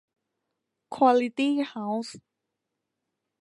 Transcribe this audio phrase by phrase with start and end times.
[0.95, 2.17] ควอลิตี้เฮ้าส์